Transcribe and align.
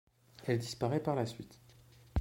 Elle 0.47 0.57
disparaît 0.57 0.99
par 1.03 1.13
la 1.13 1.27
suite. 1.27 1.59